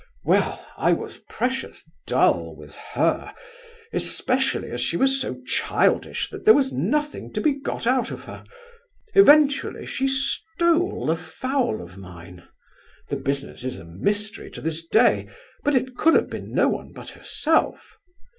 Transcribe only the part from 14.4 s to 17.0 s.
to this day; but it could have been no one